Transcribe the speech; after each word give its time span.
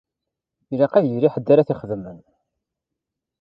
Ilaq 0.73 0.93
ad 0.95 1.05
yili 1.07 1.29
ḥedd 1.33 1.47
ara 1.53 1.67
t-ixedmen. 1.67 2.17